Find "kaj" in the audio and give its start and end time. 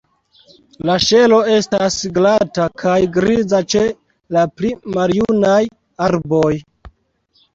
2.83-2.95